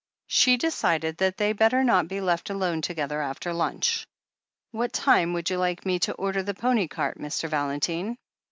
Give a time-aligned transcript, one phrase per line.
[0.29, 4.07] She decided that they had better not be left alone together after lunch.
[4.71, 7.47] "What time would you like me to order the pony cart, Mr.
[7.47, 8.17] Valentine?